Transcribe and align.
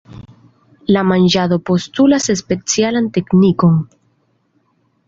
La 0.95 1.03
manĝado 1.09 1.59
postulas 1.71 2.27
specialan 2.41 3.13
teknikon. 3.19 3.79